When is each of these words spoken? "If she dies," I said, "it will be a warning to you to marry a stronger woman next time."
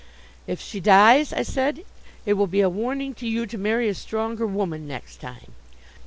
"If 0.47 0.59
she 0.59 0.79
dies," 0.79 1.31
I 1.31 1.43
said, 1.43 1.85
"it 2.25 2.33
will 2.33 2.47
be 2.47 2.61
a 2.61 2.69
warning 2.69 3.13
to 3.13 3.27
you 3.27 3.45
to 3.45 3.55
marry 3.55 3.87
a 3.87 3.93
stronger 3.93 4.47
woman 4.47 4.87
next 4.87 5.17
time." 5.17 5.51